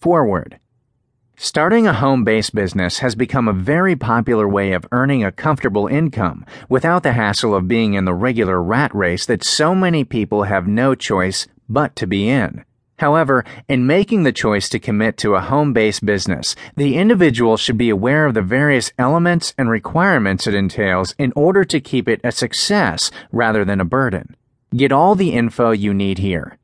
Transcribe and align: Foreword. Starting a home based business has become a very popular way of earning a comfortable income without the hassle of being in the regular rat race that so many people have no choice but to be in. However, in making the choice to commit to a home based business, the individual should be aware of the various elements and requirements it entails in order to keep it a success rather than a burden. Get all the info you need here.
Foreword. 0.00 0.58
Starting 1.36 1.86
a 1.86 1.92
home 1.92 2.24
based 2.24 2.54
business 2.54 3.00
has 3.00 3.14
become 3.14 3.46
a 3.46 3.52
very 3.52 3.94
popular 3.94 4.48
way 4.48 4.72
of 4.72 4.86
earning 4.92 5.22
a 5.22 5.32
comfortable 5.32 5.86
income 5.86 6.46
without 6.70 7.02
the 7.02 7.12
hassle 7.12 7.54
of 7.54 7.68
being 7.68 7.92
in 7.92 8.06
the 8.06 8.14
regular 8.14 8.62
rat 8.62 8.94
race 8.94 9.26
that 9.26 9.44
so 9.44 9.74
many 9.74 10.02
people 10.02 10.44
have 10.44 10.66
no 10.66 10.94
choice 10.94 11.48
but 11.68 11.94
to 11.96 12.06
be 12.06 12.30
in. 12.30 12.64
However, 12.98 13.44
in 13.68 13.86
making 13.86 14.22
the 14.22 14.32
choice 14.32 14.70
to 14.70 14.78
commit 14.78 15.18
to 15.18 15.34
a 15.34 15.42
home 15.42 15.74
based 15.74 16.06
business, 16.06 16.56
the 16.76 16.96
individual 16.96 17.58
should 17.58 17.76
be 17.76 17.90
aware 17.90 18.24
of 18.24 18.32
the 18.32 18.40
various 18.40 18.92
elements 18.96 19.52
and 19.58 19.68
requirements 19.68 20.46
it 20.46 20.54
entails 20.54 21.14
in 21.18 21.30
order 21.36 21.62
to 21.64 21.78
keep 21.78 22.08
it 22.08 22.22
a 22.24 22.32
success 22.32 23.10
rather 23.32 23.66
than 23.66 23.82
a 23.82 23.84
burden. 23.84 24.34
Get 24.74 24.92
all 24.92 25.14
the 25.14 25.32
info 25.32 25.72
you 25.72 25.92
need 25.92 26.18
here. 26.18 26.56